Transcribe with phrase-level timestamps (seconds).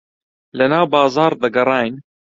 [0.57, 1.93] لەناو بازاڕ دەگەڕاین.